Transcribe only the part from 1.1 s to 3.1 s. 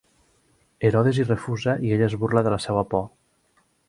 hi refusa, i ella es burla de la seua por.